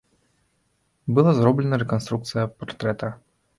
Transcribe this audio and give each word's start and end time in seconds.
Была 1.19 1.35
зроблена 1.41 1.81
рэканструкцыя 1.85 2.49
партрэта. 2.59 3.15